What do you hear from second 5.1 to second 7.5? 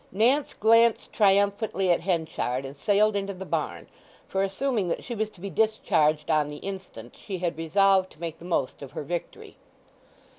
was to be discharged on the instant she